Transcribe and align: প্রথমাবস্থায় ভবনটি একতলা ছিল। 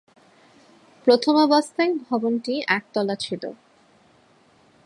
প্রথমাবস্থায় 1.07 1.93
ভবনটি 2.09 2.53
একতলা 2.67 3.15
ছিল। 3.15 3.43